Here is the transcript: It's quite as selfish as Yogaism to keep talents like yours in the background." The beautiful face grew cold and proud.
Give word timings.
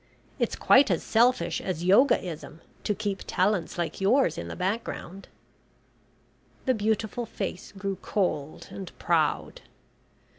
It's 0.39 0.55
quite 0.55 0.89
as 0.89 1.03
selfish 1.03 1.61
as 1.61 1.83
Yogaism 1.85 2.59
to 2.85 2.95
keep 2.95 3.21
talents 3.27 3.77
like 3.77 4.01
yours 4.01 4.35
in 4.35 4.47
the 4.47 4.55
background." 4.55 5.27
The 6.65 6.73
beautiful 6.73 7.27
face 7.27 7.71
grew 7.73 7.99
cold 8.01 8.69
and 8.71 8.97
proud. 8.97 9.61